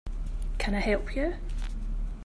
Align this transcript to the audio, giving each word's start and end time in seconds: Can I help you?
Can 0.57 0.73
I 0.73 0.79
help 0.79 1.15
you? 1.15 1.35